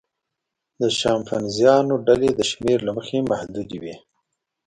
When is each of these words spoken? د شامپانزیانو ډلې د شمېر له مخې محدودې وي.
د 0.81 0.81
شامپانزیانو 0.99 1.95
ډلې 2.07 2.29
د 2.35 2.41
شمېر 2.51 2.79
له 2.87 2.91
مخې 2.97 3.17
محدودې 3.31 3.77
وي. 3.83 3.95